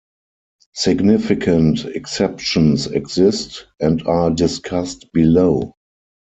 Significant 0.73 1.85
exceptions 1.85 2.87
exist, 2.87 3.67
and 3.79 4.01
are 4.07 4.31
discussed 4.31 5.05
below. 5.13 5.75